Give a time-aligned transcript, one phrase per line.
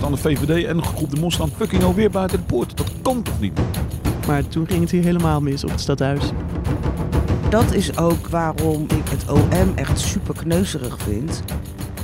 [0.00, 2.76] staan de VVD en groep de Mos staan fucking alweer buiten de poort.
[2.76, 3.60] Dat kan toch niet?
[4.26, 6.30] Maar toen ging het hier helemaal mis op het stadhuis.
[7.50, 11.42] Dat is ook waarom ik het OM echt super kneuzerig vind.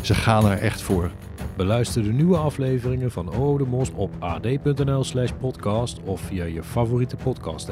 [0.02, 1.10] Ze gaan er echt voor.
[1.56, 6.62] Beluister de nieuwe afleveringen van O de Mos op ad.nl slash podcast of via je
[6.62, 7.66] favoriete podcast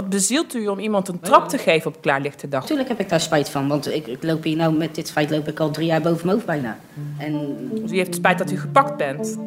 [0.00, 2.60] Wat bezielt u om iemand een trap te geven op klaarlichte dag?
[2.60, 5.30] Natuurlijk heb ik daar spijt van, want ik, ik loop hier nou met dit feit
[5.30, 6.78] loop ik al drie jaar boven mijn hoofd bijna.
[7.18, 9.38] En Dus u heeft spijt dat u gepakt bent.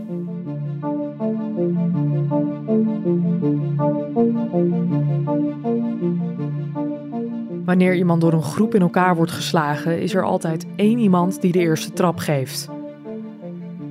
[7.65, 11.51] Wanneer iemand door een groep in elkaar wordt geslagen, is er altijd één iemand die
[11.51, 12.69] de eerste trap geeft.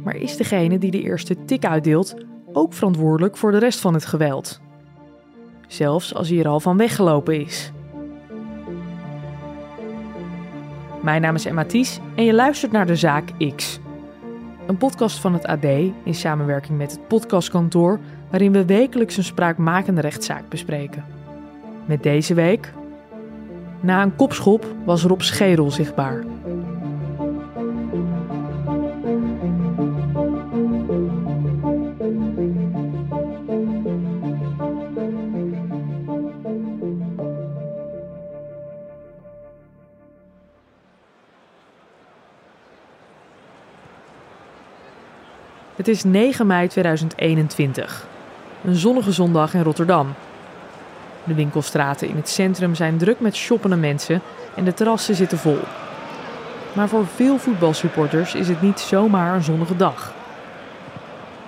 [0.04, 2.14] Maar is degene die de eerste tik uitdeelt
[2.52, 4.60] ook verantwoordelijk voor de rest van het geweld?
[5.72, 7.72] Zelfs als hij er al van weggelopen is.
[11.02, 13.78] Mijn naam is Emma Ties en je luistert naar de Zaak X.
[14.66, 15.64] Een podcast van het AD
[16.04, 21.04] in samenwerking met het podcastkantoor, waarin we wekelijks een spraakmakende rechtszaak bespreken.
[21.84, 22.72] Met deze week
[23.80, 26.24] na een kopschop was Rob Scherel zichtbaar.
[45.82, 48.06] Het is 9 mei 2021.
[48.64, 50.14] Een zonnige zondag in Rotterdam.
[51.24, 54.20] De winkelstraten in het centrum zijn druk met shoppende mensen
[54.56, 55.58] en de terrassen zitten vol.
[56.72, 60.14] Maar voor veel voetbalsupporters is het niet zomaar een zonnige dag.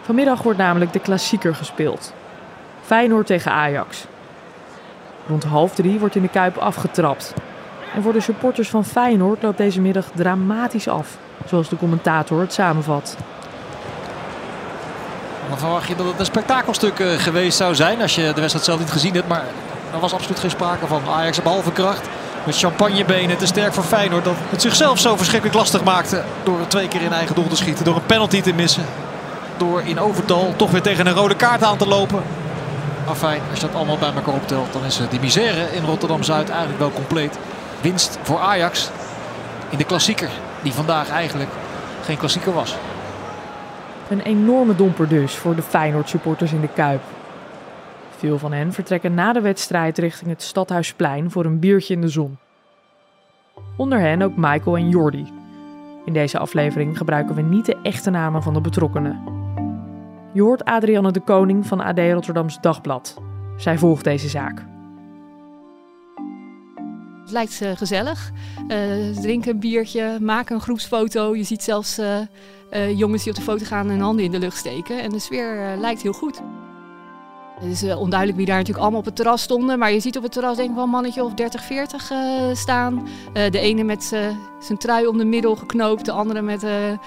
[0.00, 2.14] Vanmiddag wordt namelijk de klassieker gespeeld.
[2.82, 4.06] Feyenoord tegen Ajax.
[5.26, 7.34] Rond half drie wordt in de Kuip afgetrapt.
[7.94, 12.52] En voor de supporters van Feyenoord loopt deze middag dramatisch af, zoals de commentator het
[12.52, 13.16] samenvat.
[15.54, 18.64] Dan verwacht je dat het een spektakelstuk eh, geweest zou zijn als je de wedstrijd
[18.64, 19.28] zelf niet gezien hebt.
[19.28, 19.44] Maar
[19.92, 21.02] er was absoluut geen sprake van.
[21.08, 22.08] Ajax op halve kracht.
[22.44, 24.24] Met champagnebenen te sterk voor Feyenoord.
[24.24, 26.22] Dat het zichzelf zo verschrikkelijk lastig maakte.
[26.42, 27.84] Door twee keer in eigen doel te schieten.
[27.84, 28.84] Door een penalty te missen.
[29.56, 32.22] Door in overtal toch weer tegen een rode kaart aan te lopen.
[33.08, 34.72] Afijn, als je dat allemaal bij elkaar optelt.
[34.72, 37.38] Dan is eh, die misère in Rotterdam-Zuid eigenlijk wel compleet.
[37.80, 38.90] Winst voor Ajax
[39.68, 40.30] in de klassieker.
[40.62, 41.50] Die vandaag eigenlijk
[42.04, 42.74] geen klassieker was.
[44.10, 47.02] Een enorme domper dus voor de Feyenoord-supporters in de Kuip.
[48.16, 52.08] Veel van hen vertrekken na de wedstrijd richting het Stadhuisplein voor een biertje in de
[52.08, 52.38] zon.
[53.76, 55.32] Onder hen ook Michael en Jordi.
[56.04, 59.22] In deze aflevering gebruiken we niet de echte namen van de betrokkenen.
[60.32, 63.22] Je hoort Adrianne de Koning van AD Rotterdams Dagblad.
[63.56, 64.73] Zij volgt deze zaak.
[67.34, 68.32] Lijkt eh, gezellig.
[68.68, 71.36] Eh, ze drinken een biertje, maken een groepsfoto.
[71.36, 72.20] Je ziet zelfs eh,
[72.70, 75.02] eh, jongens die op de foto gaan en handen in de lucht steken.
[75.02, 76.40] En de sfeer eh, lijkt heel goed.
[77.60, 79.78] Het is eh, onduidelijk wie daar natuurlijk allemaal op het terras stonden.
[79.78, 82.18] Maar je ziet op het terras denk ik wel een mannetje of 30, 40 eh,
[82.52, 83.08] staan.
[83.32, 84.20] Eh, de ene met eh,
[84.64, 86.04] zijn trui om de middel geknoopt.
[86.04, 86.98] De andere met eh, eh,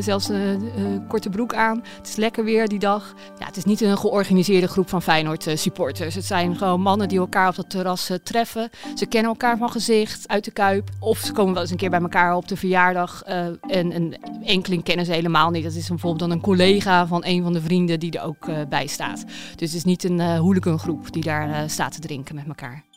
[0.00, 1.82] zelfs een eh, korte broek aan.
[1.96, 3.14] Het is lekker weer die dag.
[3.38, 6.14] Ja, het is niet een georganiseerde groep van Feyenoord supporters.
[6.14, 8.70] Het zijn gewoon mannen die elkaar op dat terras treffen.
[8.94, 10.88] Ze kennen elkaar van gezicht, uit de kuip.
[11.00, 13.22] Of ze komen wel eens een keer bij elkaar op de verjaardag.
[13.22, 15.64] en een enkeling kennen ze helemaal niet.
[15.64, 18.86] Dat is bijvoorbeeld dan een collega van een van de vrienden die er ook bij
[18.86, 19.24] staat.
[19.56, 22.91] Dus het is niet een hooligangroep die daar staat te drinken met elkaar.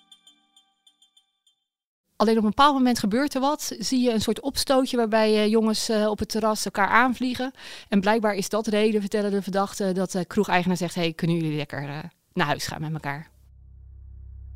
[2.18, 3.76] Alleen op een bepaald moment gebeurt er wat.
[3.80, 7.52] Zie je een soort opstootje waarbij eh, jongens eh, op het terras elkaar aanvliegen.
[7.90, 10.96] En blijkbaar is dat reden, vertellen de verdachten, dat de kroegeigenaar zegt...
[10.96, 11.98] hey, kunnen jullie lekker eh,
[12.34, 13.28] naar huis gaan met elkaar?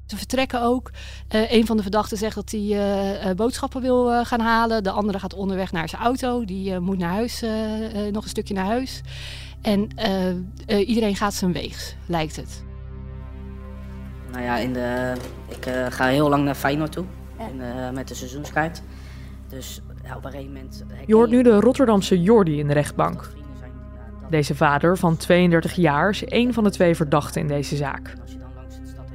[0.06, 0.92] Ze vertrekken ook.
[1.28, 4.84] Eh, een van de verdachten zegt dat hij eh, eh, boodschappen wil eh, gaan halen.
[4.84, 6.46] De andere gaat onderweg naar zijn auto.
[6.46, 9.02] Die eh, moet naar huis, eh, eh, nog een stukje naar huis.
[9.62, 10.38] En eh, eh,
[10.88, 12.64] iedereen gaat zijn weegs, lijkt het.
[14.32, 15.14] nou ja, in de,
[15.48, 17.06] ik eh, ga heel lang naar Feyenoord toe.
[17.40, 18.82] En, eh, met de seizoenskaart.
[19.48, 20.86] Dus ja, op een gegeven moment...
[21.06, 23.30] Je hoort nu de Rotterdamse Jordi in de rechtbank.
[24.30, 28.14] Deze vader van 32 jaar is een van de twee verdachten in deze zaak.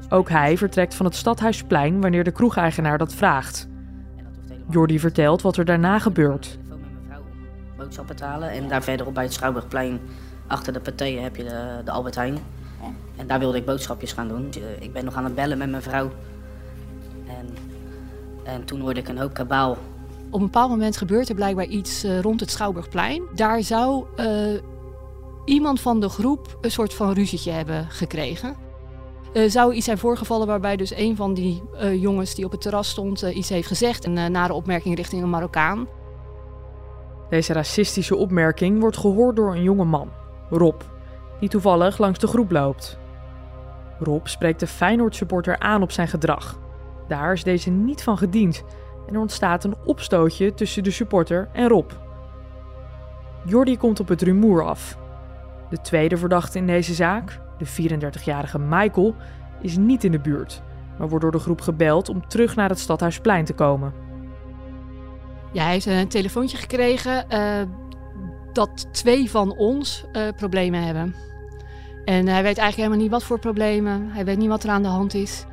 [0.09, 3.69] Ook hij vertrekt van het Stadhuisplein wanneer de kroegeigenaar dat vraagt.
[4.71, 6.59] Jordi vertelt wat er daarna gebeurt.
[7.77, 8.51] boodschappen te halen.
[8.51, 10.01] En daar verderop bij het Schouwburgplein,
[10.47, 12.39] achter de paté, heb je de, de Albert Heijn.
[13.17, 14.51] En daar wilde ik boodschapjes gaan doen.
[14.53, 16.11] Eh, Ik ben nog aan het bellen met mijn vrouw.
[18.45, 19.77] En, en toen hoorde ik een hoop kabaal.
[20.31, 23.23] Op een bepaald moment gebeurt er blijkbaar iets eh, rond het Schouwburgplein.
[23.35, 24.27] Daar zou eh,
[25.45, 28.57] iemand van de groep een soort van ruzietje hebben gekregen.
[29.33, 32.61] uh, zou iets zijn voorgevallen waarbij dus een van die uh, jongens die op het
[32.61, 34.05] terras stond uh, iets heeft gezegd.
[34.05, 35.89] Een nare opmerking richting een Marokkaan.
[37.31, 40.11] Deze racistische opmerking wordt gehoord door een jonge man,
[40.51, 40.81] Rob,
[41.41, 42.99] die toevallig langs de groep loopt.
[43.99, 46.59] Rob spreekt de Feyenoord-supporter aan op zijn gedrag.
[47.09, 48.65] Daar is deze niet van gediend
[49.07, 51.91] en er ontstaat een opstootje tussen de supporter en Rob.
[53.45, 54.99] Jordi komt op het rumoer af.
[55.71, 59.15] De tweede verdachte in deze zaak, de 34-jarige Michael,
[59.61, 60.63] is niet in de buurt,
[60.99, 63.93] maar wordt door de groep gebeld om terug naar het Stadhuisplein te komen.
[65.53, 67.63] Ja, hij heeft een telefoontje gekregen uh,
[68.53, 71.15] dat twee van ons uh, problemen hebben.
[72.05, 74.11] En hij weet eigenlijk helemaal niet wat voor problemen.
[74.11, 75.45] Hij weet niet wat er aan de hand is.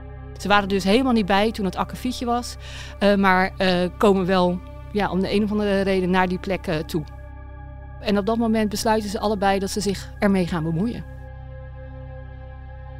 [0.41, 2.55] Ze waren dus helemaal niet bij toen het akkefietje was.
[2.99, 3.51] Uh, maar
[3.97, 4.59] komen wel
[4.91, 7.03] ja, om de een of andere reden naar die plek toe.
[7.99, 11.03] En op dat moment besluiten ze allebei dat ze zich ermee gaan bemoeien.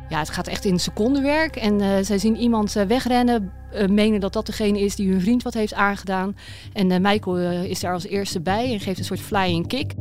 [0.10, 1.56] Ja, het gaat echt in secondenwerk.
[1.56, 3.52] En zij zien iemand wegrennen,
[3.90, 6.36] menen dat dat degene is die hun vriend wat heeft aangedaan.
[6.74, 9.94] En Michael is daar als eerste bij en geeft een soort flying kick.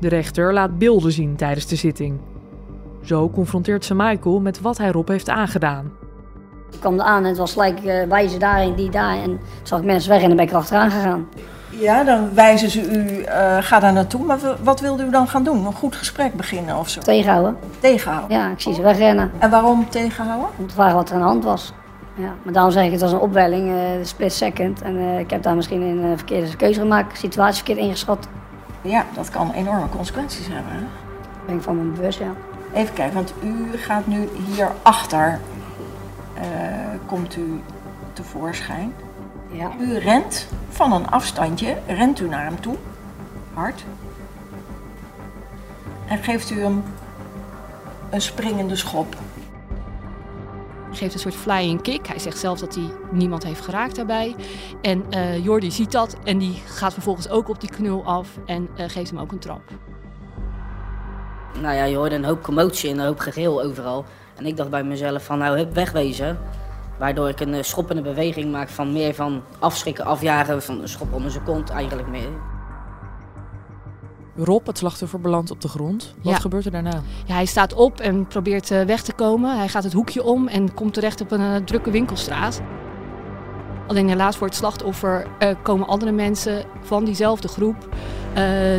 [0.00, 2.20] De rechter laat beelden zien tijdens de zitting.
[3.08, 5.92] Zo confronteert ze Michael met wat hij Rob heeft aangedaan.
[6.70, 9.16] Ik kwam aan en het was gelijk wijzen daarin, die daar.
[9.16, 11.28] En zag ik mensen weg en dan ben ik erachteraan gegaan.
[11.68, 14.24] Ja, dan wijzen ze u, uh, ga daar naartoe.
[14.24, 15.66] Maar wat wilde u dan gaan doen?
[15.66, 17.00] Een goed gesprek beginnen of zo?
[17.00, 17.56] Tegenhouden.
[17.80, 18.38] Tegenhouden?
[18.38, 19.30] Ja, ik zie ze wegrennen.
[19.38, 20.48] En waarom tegenhouden?
[20.56, 21.72] Om te vragen wat er aan de hand was.
[22.14, 24.82] Ja, maar daarom zeg ik, het was een opwelling, uh, split second.
[24.82, 28.28] En uh, ik heb daar misschien een verkeerde keuze gemaakt, situatie verkeerd ingeschat.
[28.80, 30.72] Ja, dat kan enorme consequenties hebben.
[30.72, 30.80] Hè?
[31.46, 32.32] Ben ik van mijn bewust, ja.
[32.78, 35.40] Even kijken, want u gaat nu hierachter,
[37.06, 37.60] komt u
[38.12, 38.94] tevoorschijn.
[39.50, 39.70] Ja.
[39.80, 42.76] U rent van een afstandje, rent u naar hem toe,
[43.54, 43.84] hard.
[46.06, 46.82] En geeft u hem
[48.10, 49.16] een springende schop.
[50.88, 52.06] Hij geeft een soort flying kick.
[52.06, 54.36] Hij zegt zelf dat hij niemand heeft geraakt daarbij.
[54.82, 58.68] En uh, Jordi ziet dat en die gaat vervolgens ook op die knul af en
[58.78, 59.62] uh, geeft hem ook een trap.
[61.62, 64.04] Nou ja, je hoorde een hoop commotie en een hoop gegeel overal.
[64.36, 66.38] En ik dacht bij mezelf van nou, hup, wegwezen.
[66.98, 71.12] Waardoor ik een uh, schoppende beweging maak van meer van afschrikken, afjagen, van een schop
[71.12, 72.28] onder zijn kont eigenlijk meer.
[74.36, 76.14] Rob, het slachtoffer, belandt op de grond.
[76.22, 76.38] Wat Ja.
[76.38, 77.02] gebeurt er daarna?
[77.26, 79.56] Ja, hij staat op en probeert uh, weg te komen.
[79.56, 82.60] Hij gaat het hoekje om en komt terecht op een uh, drukke winkelstraat.
[83.88, 87.88] Alleen helaas voor het slachtoffer uh, komen andere mensen van diezelfde groep,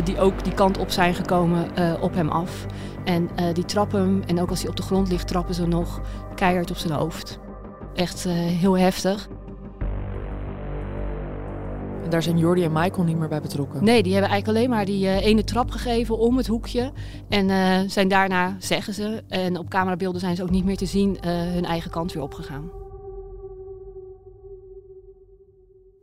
[0.04, 1.66] die ook die kant op zijn gekomen,
[2.00, 2.66] op hem af.
[3.04, 6.00] En die trappen hem, en ook als hij op de grond ligt, trappen ze nog
[6.34, 7.38] keihard op zijn hoofd.
[7.94, 9.28] Echt heel heftig.
[12.04, 13.84] En daar zijn Jordi en Michael niet meer bij betrokken.
[13.84, 16.92] Nee, die hebben eigenlijk alleen maar die uh, ene trap gegeven om het hoekje.
[17.28, 20.86] En uh, zijn daarna, zeggen ze, en op camerabeelden zijn ze ook niet meer te
[20.86, 22.79] zien, uh, hun eigen kant weer opgegaan.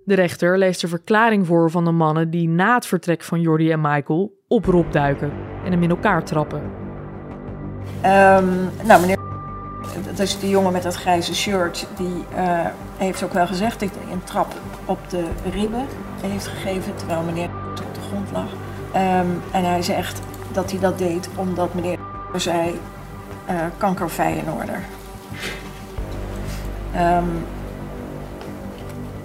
[0.07, 3.71] De rechter leest de verklaring voor van de mannen die na het vertrek van Jordi
[3.71, 5.31] en Michael op duiken
[5.65, 6.61] en hem in elkaar trappen.
[8.05, 9.17] Um, nou, meneer,
[10.05, 12.23] dat is de jongen met dat grijze shirt, die
[12.97, 14.53] heeft ook wel gezegd dat hij een trap
[14.85, 15.85] op de ribben
[16.21, 17.49] heeft gegeven terwijl meneer
[17.87, 18.51] op de grond lag.
[18.95, 20.21] Um, en hij zegt
[20.51, 21.97] dat hij dat deed omdat meneer
[22.35, 22.79] zei
[23.49, 24.79] uh, kanker Feyenoorder.
[26.95, 27.45] Um,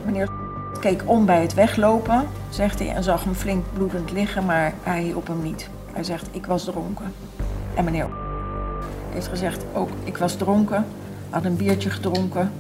[0.04, 0.40] meneer
[0.82, 5.02] keek om bij het weglopen, zegt hij, en zag hem flink bloedend liggen, maar hij
[5.02, 5.68] hielp hem niet.
[5.92, 7.14] Hij zegt, ik was dronken.
[7.74, 8.08] En meneer
[9.10, 10.86] heeft gezegd, ook ik was dronken,
[11.30, 12.52] had een biertje gedronken.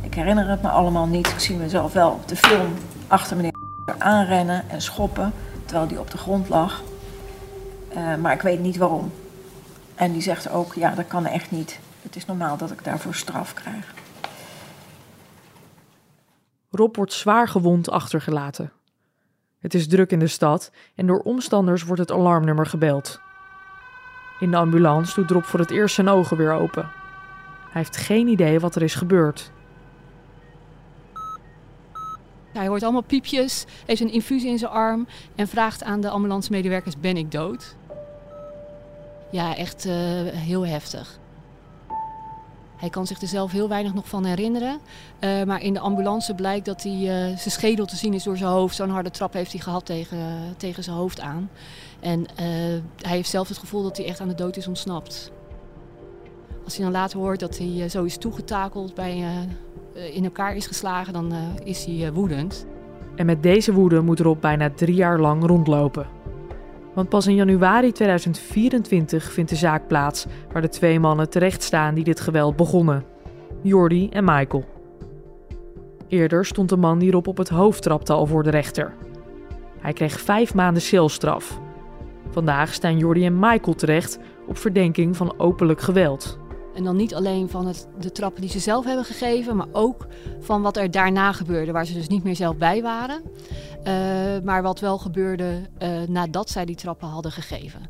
[0.00, 1.26] Ik herinner het me allemaal niet.
[1.26, 2.72] Ik zie mezelf wel op de film
[3.08, 3.52] achter meneer
[3.98, 5.32] aanrennen en schoppen
[5.64, 6.82] terwijl die op de grond lag.
[7.96, 9.12] Uh, maar ik weet niet waarom.
[9.94, 11.78] En die zegt ook, ja, dat kan echt niet.
[12.02, 13.94] Het is normaal dat ik daarvoor straf krijg.
[16.74, 18.72] Rob wordt zwaar gewond achtergelaten.
[19.58, 23.20] Het is druk in de stad en door omstanders wordt het alarmnummer gebeld.
[24.40, 26.90] In de ambulance doet Rob voor het eerst zijn ogen weer open.
[27.70, 29.50] Hij heeft geen idee wat er is gebeurd.
[32.52, 37.00] Hij hoort allemaal piepjes, heeft een infuus in zijn arm en vraagt aan de ambulancemedewerkers:
[37.00, 37.76] Ben ik dood?
[39.30, 39.92] Ja, echt uh,
[40.26, 41.20] heel heftig.
[42.82, 44.80] Hij kan zich er zelf heel weinig nog van herinneren.
[45.20, 48.36] Uh, maar in de ambulance blijkt dat hij, uh, zijn schedel te zien is door
[48.36, 48.76] zijn hoofd.
[48.76, 50.18] Zo'n harde trap heeft hij gehad tegen,
[50.56, 51.50] tegen zijn hoofd aan.
[52.00, 52.26] En
[52.96, 55.30] hij heeft zelf het gevoel dat hij echt aan de dood is ontsnapt.
[56.64, 59.24] Als hij dan later hoort dat hij zo is toegetakeld, bij,
[60.12, 61.32] in elkaar is geslagen, dan
[61.64, 62.66] is hij woedend.
[63.16, 66.06] En met deze woede moet Rob bijna drie jaar lang rondlopen.
[66.94, 72.04] Want pas in januari 2024 vindt de zaak plaats waar de twee mannen terechtstaan die
[72.04, 73.04] dit geweld begonnen:
[73.62, 74.64] Jordi en Michael.
[76.08, 78.94] Eerder stond de man die Rob op het hoofd trapte al voor de rechter.
[79.78, 81.60] Hij kreeg vijf maanden celstraf.
[82.30, 86.38] Vandaag staan Jordi en Michael terecht op verdenking van openlijk geweld.
[86.74, 90.06] En dan niet alleen van het, de trappen die ze zelf hebben gegeven, maar ook
[90.40, 93.22] van wat er daarna gebeurde, waar ze dus niet meer zelf bij waren.
[93.22, 97.80] Uh, maar wat wel gebeurde uh, nadat zij die trappen hadden gegeven.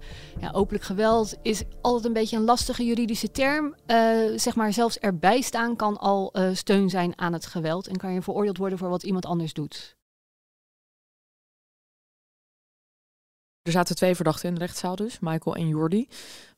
[0.40, 3.74] Ja, openlijk geweld is altijd een beetje een lastige juridische term.
[3.86, 8.12] Uh, zeg maar, zelfs erbij staan kan al steun zijn aan het geweld en kan
[8.12, 9.96] je veroordeeld worden voor wat iemand anders doet.
[13.62, 16.08] Er zaten twee verdachten in de rechtszaal dus, Michael en Jordi.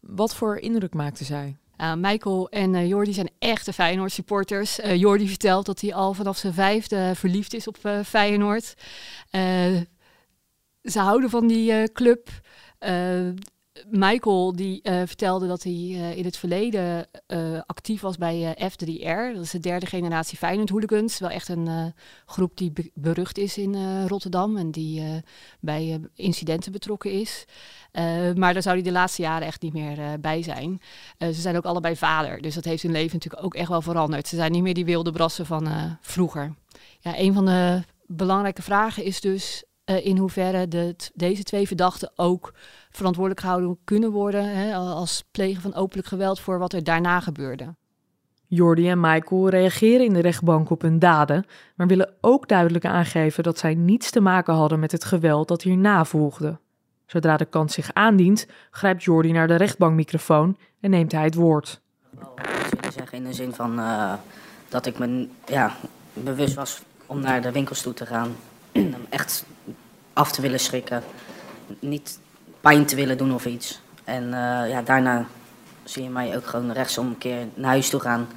[0.01, 1.57] Wat voor indruk maakten zij?
[1.79, 4.81] Uh, Michael en uh, Jordi zijn echte Feyenoord supporters.
[4.81, 8.75] Uh, Jordi vertelt dat hij al vanaf zijn vijfde verliefd is op Feyenoord.
[10.83, 12.29] ze houden van die club.
[13.91, 15.73] Michael die vertelde dat hij
[16.17, 17.09] in het verleden
[17.67, 19.35] actief was bij F3R.
[19.35, 21.19] Dat is de derde generatie Feyenoord hooligans.
[21.19, 21.95] Wel echt een
[22.27, 25.23] groep die be berucht is in Rotterdam en die
[25.61, 27.45] bij incidenten betrokken is.
[28.35, 30.81] Maar daar zou hij de laatste jaren echt niet meer bij zijn.
[31.19, 34.29] Ze zijn ook allebei vader, dus dat heeft hun leven natuurlijk ook echt wel veranderd.
[34.29, 36.55] Ze zijn niet meer die wilde brassen van vroeger.
[37.01, 42.53] Ja, een van de belangrijke vragen is dus in hoeverre de, deze twee verdachten ook
[42.91, 47.75] verantwoordelijk gehouden kunnen worden hè, als plegen van openlijk geweld voor wat er daarna gebeurde.
[48.47, 53.43] Jordi en Michael reageren in de rechtbank op hun daden, maar willen ook duidelijk aangeven
[53.43, 56.59] dat zij niets te maken hadden met het geweld dat hierna volgde.
[57.07, 61.81] Zodra de kans zich aandient, grijpt Jordi naar de rechtbankmicrofoon en neemt hij het woord.
[62.71, 64.13] Ik wil zeggen in de zin van uh,
[64.69, 65.77] dat ik me ja,
[66.13, 68.37] bewust was om naar de winkels toe te gaan.
[68.73, 69.45] om echt
[70.15, 71.03] af te willen schrikken.
[71.79, 72.19] Niet
[72.61, 73.81] pijn te willen doen of iets.
[74.05, 75.27] En uh, ja, daarna
[75.85, 78.29] zie je mij ook gewoon rechtsom een keer naar huis toe gaan.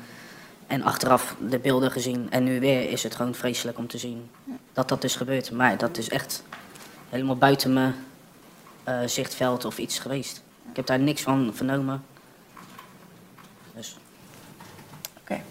[0.68, 2.28] En achteraf de beelden gezien.
[2.32, 4.30] En nu weer is het gewoon vreselijk om te zien
[4.74, 5.52] dat dat is gebeurd.
[5.52, 6.44] Maar dat is echt
[7.10, 7.92] helemaal buiten me
[8.88, 10.44] uh, zichtveld of iets geweest.
[10.70, 12.04] Ik heb daar niks van vernomen.
[13.76, 13.98] Dus.
[15.20, 15.42] Oké.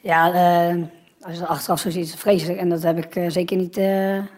[0.00, 0.32] Ja,
[0.72, 0.84] uh,
[1.20, 2.58] als je het achteraf zo ziet, is het vreselijk.
[2.58, 3.80] En dat heb ik uh, zeker niet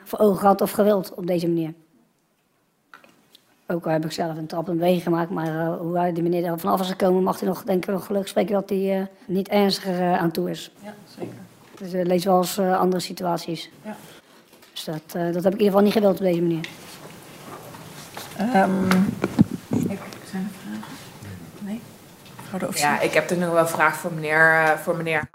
[0.05, 1.75] voor ogen gehad of gewild op deze manier.
[3.67, 6.45] Ook al heb ik zelf een trap in beweging gemaakt, maar hoe hij die meneer
[6.45, 9.49] er vanaf is gekomen, mag hij nog, denk ik, nog gelukkig spreken dat hij niet
[9.49, 10.73] ernstiger aan toe is.
[10.83, 11.35] Ja, zeker.
[11.79, 13.71] Dus uh, lees wel eens andere situaties.
[13.85, 13.97] Ja.
[14.73, 15.03] Dus dat,
[15.35, 16.69] dat heb ik in ieder geval niet gewild op deze manier.
[18.55, 18.89] Um,
[19.89, 19.99] ik,
[20.31, 20.95] zijn er vragen?
[21.59, 21.81] Nee?
[22.75, 25.31] Ja, ik heb er nog wel een vraag voor meneer, uh, voor meneer.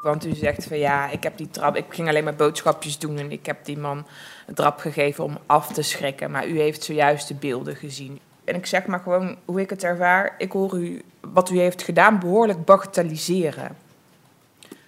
[0.00, 3.18] Want u zegt van ja, ik heb die trap, ik ging alleen maar boodschapjes doen
[3.18, 4.06] en ik heb die man
[4.46, 6.30] een trap gegeven om af te schrikken.
[6.30, 8.20] Maar u heeft zojuist de beelden gezien.
[8.44, 10.34] En ik zeg maar gewoon hoe ik het ervaar.
[10.38, 13.76] Ik hoor u wat u heeft gedaan behoorlijk bagatelliseren.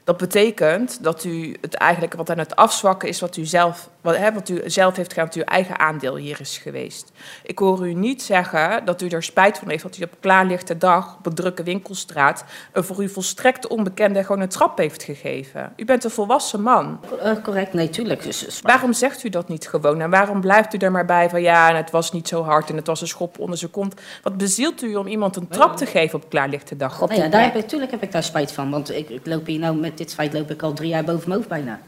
[0.04, 4.16] Dat betekent dat u het eigenlijk wat aan het afzwakken is wat u zelf, wat,
[4.16, 7.12] hè, wat u zelf heeft gedaan, dat uw eigen aandeel hier is geweest.
[7.42, 10.78] Ik hoor u niet zeggen dat u er spijt van heeft dat u op klaarlichte
[10.78, 15.72] dag op een drukke winkelstraat een voor u volstrekt onbekende gewoon een trap heeft gegeven.
[15.76, 17.00] U bent een volwassen man.
[17.24, 18.22] Uh, correct, nee, tuurlijk.
[18.22, 20.00] Dus, waarom zegt u dat niet gewoon?
[20.00, 22.70] En waarom blijft u er maar bij van ja, en het was niet zo hard
[22.70, 23.94] en het was een schop onder zijn kont?
[24.22, 27.02] Wat bezielt u om iemand een trap te geven op klaarlichte dag?
[27.02, 29.46] Op ja, daar heb ik, tuurlijk heb ik daar spijt van, want ik, ik loop
[29.46, 31.80] hier nou met dit feit loop ik al drie jaar boven mijn hoofd bijna.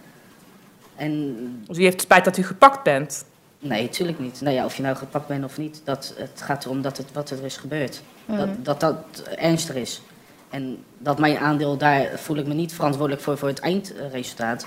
[0.96, 3.24] En, dus u heeft spijt dat u gepakt bent?
[3.58, 4.40] Nee, natuurlijk niet.
[4.40, 7.12] Nou ja, of je nou gepakt bent of niet, dat, het gaat erom dat het,
[7.12, 8.02] wat er is gebeurd.
[8.24, 8.36] Mm.
[8.36, 10.02] Dat, dat dat ernstig is.
[10.50, 14.66] En dat mijn aandeel, daar voel ik me niet verantwoordelijk voor, voor het eindresultaat.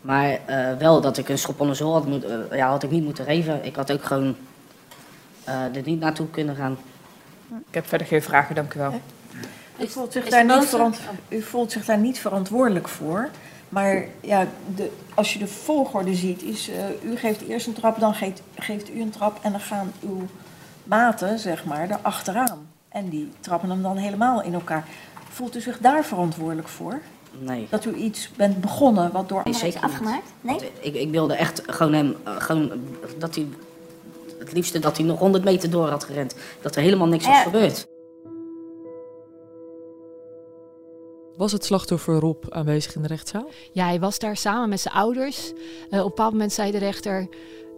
[0.00, 2.90] Maar uh, wel dat ik een schop onder zool had, moet, uh, ja, had ik
[2.90, 3.64] niet moeten geven.
[3.64, 4.36] Ik had ook gewoon
[5.48, 6.78] uh, er niet naartoe kunnen gaan.
[7.68, 9.00] Ik heb verder geen vragen, dank u wel.
[9.82, 10.76] U voelt, zich daar niet
[11.28, 13.28] u voelt zich daar niet verantwoordelijk voor.
[13.68, 16.74] Maar ja, de, als je de volgorde ziet, is uh,
[17.12, 20.26] u geeft eerst een trap, dan geeft, geeft u een trap en dan gaan uw
[20.84, 22.68] maten, zeg maar, er achteraan.
[22.88, 24.84] En die trappen hem dan helemaal in elkaar.
[25.30, 27.00] Voelt u zich daar verantwoordelijk voor?
[27.38, 27.66] Nee.
[27.70, 30.32] Dat u iets bent begonnen wat door nee, zeker afgemaakt?
[30.40, 30.58] Nee.
[30.80, 32.72] Ik, ik wilde echt gewoon hem, uh, gewoon
[33.18, 33.46] dat hij,
[34.38, 36.34] het liefste dat hij nog 100 meter door had gerend.
[36.62, 37.86] Dat er helemaal niks was gebeurd.
[41.36, 43.48] Was het slachtoffer Rob aanwezig in de rechtszaal?
[43.72, 45.52] Ja, hij was daar samen met zijn ouders.
[45.52, 45.54] Uh,
[45.90, 47.28] op een bepaald moment zei de rechter...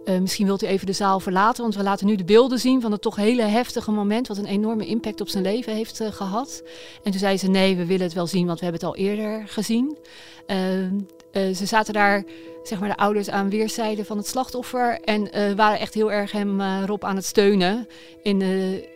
[0.05, 2.81] Uh, misschien wilt u even de zaal verlaten, want we laten nu de beelden zien
[2.81, 6.11] van het toch hele heftige moment, wat een enorme impact op zijn leven heeft uh,
[6.11, 6.63] gehad.
[7.03, 9.05] En toen zei ze: Nee, we willen het wel zien, want we hebben het al
[9.05, 9.97] eerder gezien.
[10.45, 12.23] Eh, ze zaten daar,
[12.63, 14.99] zeg maar, de ouders aan weerszijden van het slachtoffer.
[15.01, 17.87] En eh, waren echt heel erg hem, Rob, aan het steunen
[18.23, 18.43] in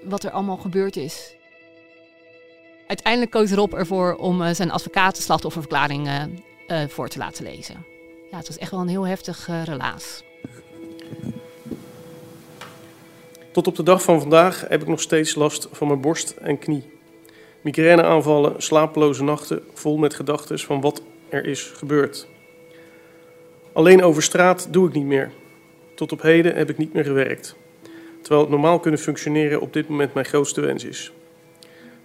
[0.04, 1.36] wat er allemaal gebeurd is.
[2.90, 6.10] Uiteindelijk koos Rob ervoor om zijn advocaat de slachtofferverklaring
[6.88, 7.86] voor te laten lezen.
[8.32, 10.24] Ja, het was echt wel een heel heftig relaas.
[13.52, 16.60] Tot op de dag van vandaag heb ik nog steeds last van mijn borst en
[16.60, 16.84] knie.
[17.62, 22.28] Migraineaanvallen, slapeloze nachten, vol met gedachten van wat er is gebeurd.
[23.74, 25.32] Alleen over straat doe ik niet meer.
[25.96, 27.56] Tot op heden heb ik niet meer gewerkt.
[28.22, 31.12] Terwijl het normaal kunnen functioneren op dit moment mijn grootste wens is.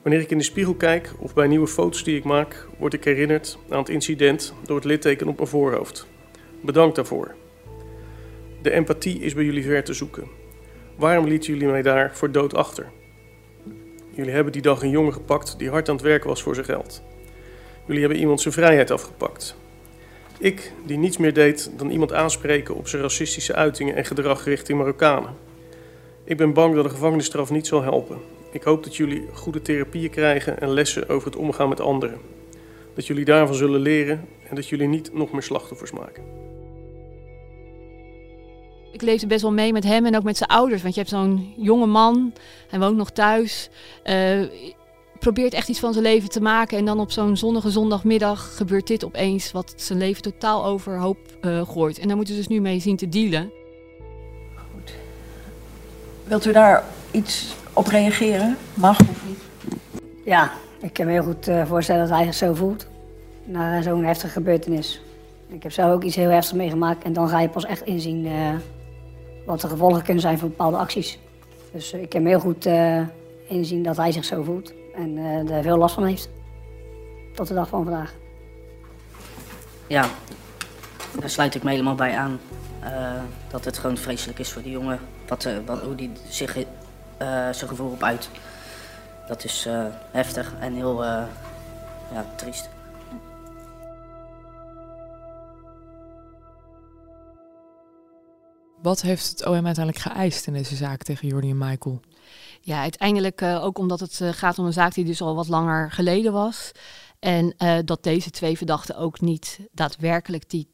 [0.04, 3.04] Wanneer ik in de spiegel kijk of bij nieuwe foto's die ik maak, word ik
[3.04, 6.06] herinnerd aan het incident door het litteken op mijn voorhoofd.
[6.60, 7.34] Bedankt daarvoor.
[8.62, 10.28] De empathie is bij jullie ver te zoeken.
[10.96, 12.90] Waarom lieten jullie mij daar voor dood achter?
[14.10, 16.66] Jullie hebben die dag een jongen gepakt die hard aan het werk was voor zijn
[16.66, 17.02] geld.
[17.86, 19.56] Jullie hebben iemand zijn vrijheid afgepakt.
[20.38, 24.78] Ik, die niets meer deed dan iemand aanspreken op zijn racistische uitingen en gedrag richting
[24.78, 25.34] Marokkanen.
[26.24, 28.33] Ik ben bang dat een gevangenisstraf niet zal helpen.
[28.54, 32.18] Ik hoop dat jullie goede therapieën krijgen en lessen over het omgaan met anderen.
[32.94, 36.22] Dat jullie daarvan zullen leren en dat jullie niet nog meer slachtoffers maken.
[38.92, 40.82] Ik leefde best wel mee met hem en ook met zijn ouders.
[40.82, 42.32] Want je hebt zo'n jonge man,
[42.68, 43.70] hij woont nog thuis.
[44.04, 44.42] Uh,
[45.18, 46.78] probeert echt iets van zijn leven te maken.
[46.78, 51.68] En dan op zo'n zonnige zondagmiddag gebeurt dit opeens, wat zijn leven totaal overhoop uh,
[51.68, 51.98] gooit.
[51.98, 53.52] En daar moeten we dus nu mee zien te dealen.
[54.74, 54.94] Goed.
[56.24, 58.56] Wilt u daar iets op reageren?
[58.74, 59.38] Mag of niet?
[60.24, 62.86] Ja, ik kan me heel goed uh, voorstellen dat hij zich zo voelt.
[63.44, 65.00] Na zo'n heftige gebeurtenis.
[65.46, 67.04] Ik heb zelf ook iets heel heftigs meegemaakt.
[67.04, 68.54] En dan ga je pas echt inzien uh,
[69.46, 71.18] wat de gevolgen kunnen zijn van bepaalde acties.
[71.72, 72.68] Dus ik kan me heel goed
[73.48, 74.72] inzien dat hij zich zo voelt.
[74.94, 76.28] En uh, daar veel last van heeft.
[77.34, 78.14] Tot de dag van vandaag.
[79.86, 80.08] Ja,
[81.20, 82.40] daar sluit ik me helemaal bij aan.
[82.84, 83.12] Uh,
[83.50, 84.98] dat het gewoon vreselijk is voor die jongen.
[85.28, 86.56] Wat, uh, wat, hoe die zich
[87.50, 88.28] zijn gevoel op uit.
[89.28, 89.68] Dat is
[90.10, 91.04] heftig en heel
[92.12, 92.68] ja, triest.
[98.84, 102.00] Wat heeft het OM uiteindelijk geëist in deze zaak tegen Jordi en Michael?
[102.60, 105.48] Ja, uiteindelijk uh, ook omdat het uh, gaat om een zaak die dus al wat
[105.48, 106.72] langer geleden was.
[107.18, 110.72] En uh, dat deze twee verdachten ook niet daadwerkelijk die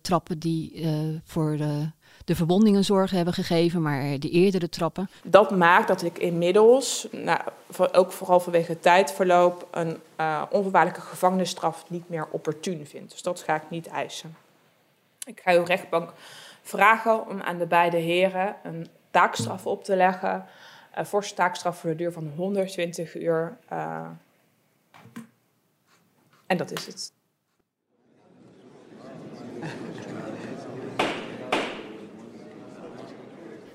[0.00, 0.86] trappen die
[1.24, 1.90] voor de,
[2.24, 5.10] de verwondingen zorgen hebben gegeven, maar de eerdere trappen.
[5.22, 7.40] Dat maakt dat ik inmiddels, nou,
[7.92, 10.00] ook vooral vanwege het tijdverloop, een
[10.50, 13.10] onvoorwaardelijke gevangenisstraf niet meer opportun vind.
[13.10, 14.36] Dus dat ga ik niet eisen.
[15.26, 16.12] Ik ga uw rechtbank
[16.62, 20.46] vragen om aan de beide heren een taakstraf op te leggen
[20.98, 23.58] uh, forse taakstraf voor de duur van 120 uur.
[23.72, 24.06] Uh,
[26.46, 27.12] en dat is het.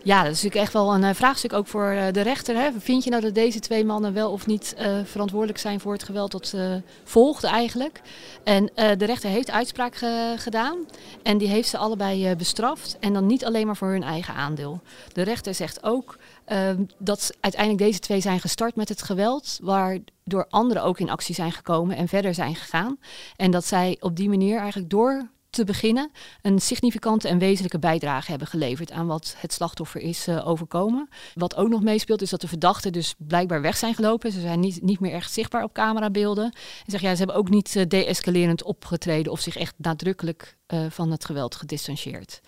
[0.03, 2.55] Ja, dat is natuurlijk echt wel een uh, vraagstuk ook voor uh, de rechter.
[2.55, 2.69] Hè?
[2.77, 6.03] Vind je nou dat deze twee mannen wel of niet uh, verantwoordelijk zijn voor het
[6.03, 6.55] geweld dat
[7.03, 8.01] volgt eigenlijk?
[8.43, 10.77] En de rechter heeft uitspraak ge gedaan
[11.23, 12.97] en die heeft ze allebei bestraft.
[12.99, 14.81] En dan niet alleen maar voor hun eigen aandeel.
[15.13, 16.17] De rechter zegt ook
[16.49, 21.35] Ehm, dat uiteindelijk deze twee zijn gestart met het geweld, waardoor anderen ook in actie
[21.35, 22.97] zijn gekomen en verder zijn gegaan.
[23.35, 25.29] En dat zij op die manier eigenlijk door
[25.59, 30.47] te beginnen een significante en wezenlijke bijdrage hebben geleverd aan wat het slachtoffer is uh,
[30.47, 31.09] overkomen.
[31.33, 34.31] Wat ook nog meespeelt is dat de verdachten dus blijkbaar weg zijn gelopen.
[34.31, 36.43] Ze zijn niet, niet meer echt zichtbaar op camerabeelden.
[36.43, 40.85] En zeg, ja, ze hebben ook niet uh, deescalerend opgetreden of zich echt nadrukkelijk uh,
[40.89, 42.41] van het geweld gedistanceerd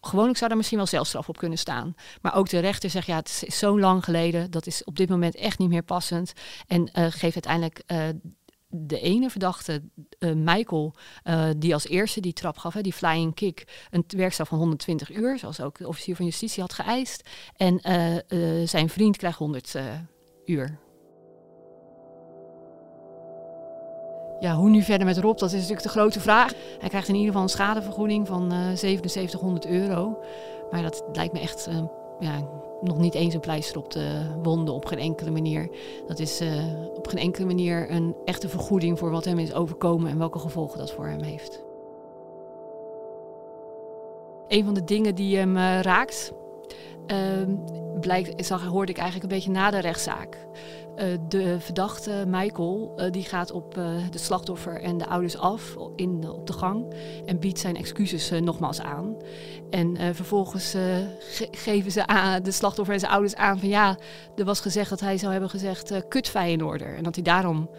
[0.00, 1.94] gewoonlijk zou daar misschien wel zelfstraf op kunnen staan.
[2.20, 5.08] Maar ook de rechter zegt, ja, het is zo lang geleden, dat is op dit
[5.08, 6.32] moment echt niet meer passend.
[6.66, 8.08] En uh, geeft uiteindelijk uh,
[8.74, 9.82] de ene verdachte,
[10.18, 10.94] uh, Michael,
[11.56, 15.38] die als eerste die trap gaf, hè, die flying kick, een werkstraf van 120 uur,
[15.38, 17.28] zoals ook de officier van justitie had geëist.
[17.56, 17.80] En
[18.68, 19.76] zijn vriend krijgt 100
[20.44, 20.78] uur.
[24.42, 26.52] Ja, hoe nu verder met Rob, dat is natuurlijk de grote vraag.
[26.78, 30.22] Hij krijgt in ieder geval een schadevergoeding van uh, 7700 euro.
[30.70, 31.68] Maar dat lijkt me echt
[32.22, 32.48] ja,
[32.80, 35.70] nog niet eens een pleister op de wonden op geen enkele manier.
[36.06, 40.10] Dat is uh, op geen enkele manier een echte vergoeding voor wat hem is overkomen
[40.10, 41.62] en welke gevolgen dat voor hem heeft.
[44.48, 46.32] Een van de dingen die hem uh, raakt,
[47.06, 47.54] ehm,
[48.00, 50.46] blijkt, zag, hoorde ik eigenlijk een beetje na de rechtszaak.
[50.96, 55.76] Eh, de verdachte Michael eh, die gaat op uh, de slachtoffer en de ouders af
[55.96, 56.94] in, op de gang
[57.26, 59.16] en biedt zijn excuses nogmaals aan.
[59.70, 63.98] En vervolgens ge geven ze aan, de slachtoffer en zijn ouders aan van ja,
[64.36, 66.96] er was gezegd dat hij zou hebben gezegd kut Feyenoorder.
[66.96, 67.70] En dat hij daarom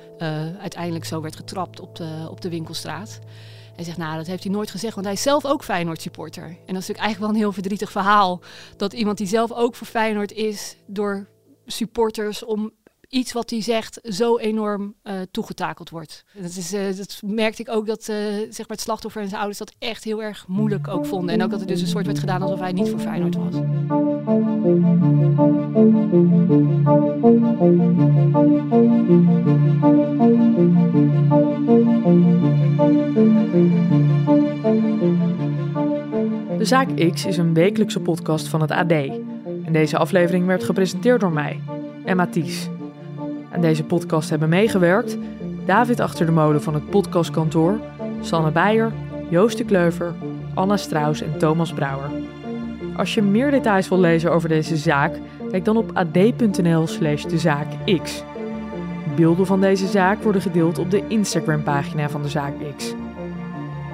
[0.60, 3.20] uiteindelijk zo werd getrapt op de, op de winkelstraat.
[3.76, 6.44] Hij zegt, nou, dat heeft hij nooit gezegd, want hij is zelf ook Feyenoord supporter.
[6.44, 8.42] En dat is natuurlijk eigenlijk wel een heel verdrietig verhaal.
[8.78, 11.28] Dat iemand die zelf ook voor Feyenoord is, door
[11.66, 12.72] supporters om
[13.14, 16.26] iets wat hij zegt zo enorm uh, toegetakeld wordt.
[16.34, 18.16] Dat, is, uh, dat merkte ik ook dat uh,
[18.50, 21.36] zeg maar het slachtoffer en zijn ouders dat echt heel erg moeilijk ook vonden.
[21.36, 23.52] En ook dat er dus een soort werd gedaan alsof hij niet voor Feyenoord was.
[36.58, 38.92] De Zaak X is een wekelijkse podcast van het AD.
[38.92, 41.60] En deze aflevering werd gepresenteerd door mij,
[42.06, 42.70] Emma Ties.
[43.54, 45.18] Aan deze podcast hebben meegewerkt
[45.66, 47.80] David Achter de Molen van het podcastkantoor,
[48.22, 48.92] Sanne Beijer,
[49.30, 50.14] Joost de Kleuver,
[50.54, 52.10] Anna Strauss en Thomas Brouwer.
[52.96, 55.20] Als je meer details wil lezen over deze zaak,
[55.52, 58.24] kijk dan op ad.nl slash dezaakx.
[59.16, 62.94] Beelden van deze zaak worden gedeeld op de Instagram-pagina van de Zaak X.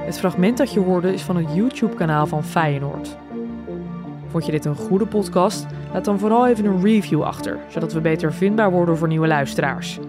[0.05, 3.17] Het fragment dat je hoorde is van het YouTube-kanaal van Feyenoord.
[4.27, 5.65] Vond je dit een goede podcast?
[5.93, 9.99] Laat dan vooral even een review achter, zodat we beter vindbaar worden voor nieuwe luisteraars.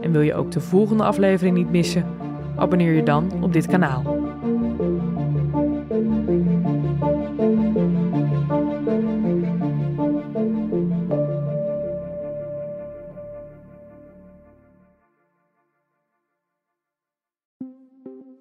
[0.00, 2.06] En wil je ook de volgende aflevering niet missen?
[2.56, 4.24] Abonneer je dan op dit kanaal.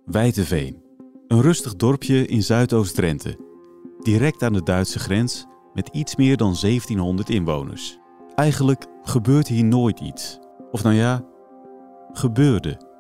[0.06, 0.84] Wijteveen,
[1.28, 3.38] een rustig dorpje in Zuidoost-Drenthe,
[4.00, 7.98] direct aan de Duitse grens met iets meer dan 1700 inwoners.
[8.36, 10.40] Eigenlijk gebeurt hier nooit iets.
[10.72, 11.22] Of nou ja,
[12.12, 12.94] gebeurde.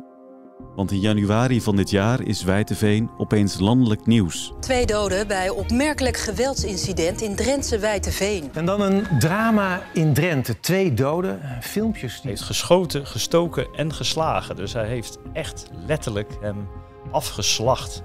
[0.75, 4.53] Want in januari van dit jaar is Wijteveen opeens landelijk nieuws.
[4.59, 8.49] Twee doden bij opmerkelijk geweldsincident in Drentse Wijteveen.
[8.53, 10.59] En dan een drama in Drenthe.
[10.59, 12.11] Twee doden, filmpjes.
[12.11, 12.21] Die...
[12.21, 14.55] Hij heeft geschoten, gestoken en geslagen.
[14.55, 16.67] Dus hij heeft echt letterlijk hem
[17.11, 18.03] afgeslacht.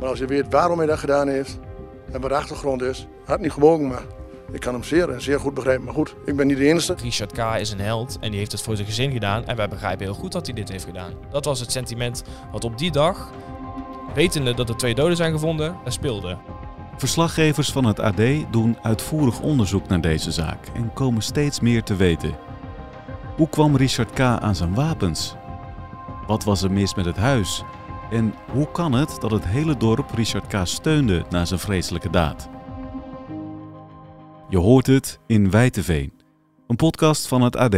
[0.00, 1.58] Maar als je weet waarom hij dat gedaan heeft
[2.12, 4.02] en wat de achtergrond is, had niet gewogen, maar
[4.52, 5.84] ik kan hem zeer en zeer goed begrijpen.
[5.84, 6.94] Maar goed, ik ben niet de enige.
[7.02, 7.38] Richard K.
[7.38, 9.46] is een held en die heeft het voor zijn gezin gedaan.
[9.46, 11.12] En wij begrijpen heel goed dat hij dit heeft gedaan.
[11.30, 13.32] Dat was het sentiment wat op die dag,
[14.14, 16.36] wetende dat er twee doden zijn gevonden, er speelde.
[16.96, 21.96] Verslaggevers van het AD doen uitvoerig onderzoek naar deze zaak en komen steeds meer te
[21.96, 22.36] weten.
[23.36, 24.20] Hoe kwam Richard K.
[24.20, 25.34] aan zijn wapens?
[26.26, 27.64] Wat was er mis met het huis?
[28.10, 30.66] En hoe kan het dat het hele dorp Richard K.
[30.66, 32.48] steunde na zijn vreselijke daad?
[34.48, 36.12] Je hoort het in Wijteveen,
[36.66, 37.76] een podcast van het AD.